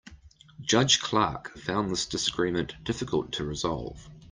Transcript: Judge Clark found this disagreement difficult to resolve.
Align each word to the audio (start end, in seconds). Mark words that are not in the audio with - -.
Judge 0.61 0.99
Clark 0.99 1.55
found 1.59 1.91
this 1.91 2.07
disagreement 2.07 2.73
difficult 2.83 3.33
to 3.33 3.45
resolve. 3.45 4.09